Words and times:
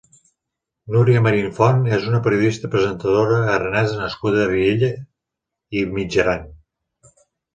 Núria 0.93 1.19
Marín 1.25 1.49
Font 1.57 1.83
és 1.97 2.07
una 2.11 2.21
periodista 2.27 2.67
i 2.69 2.71
presentadora 2.75 3.37
aranesa 3.57 3.99
nascuda 3.99 4.41
a 4.45 4.49
Viella 4.55 4.89
i 5.79 5.85
Mitjaran. 5.99 6.49